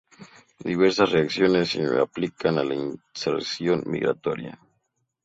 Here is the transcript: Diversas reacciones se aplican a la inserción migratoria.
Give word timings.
Diversas 0.67 1.11
reacciones 1.11 1.69
se 1.69 1.83
aplican 1.99 2.57
a 2.57 2.63
la 2.63 2.73
inserción 2.73 3.83
migratoria. 3.85 4.57